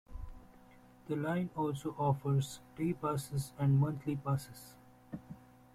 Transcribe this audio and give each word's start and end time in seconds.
The 1.07 1.15
line 1.15 1.51
also 1.55 1.91
offers 1.95 2.59
day 2.75 2.91
passes 2.93 3.53
and 3.59 3.79
monthly 3.79 4.15
passes. 4.15 4.73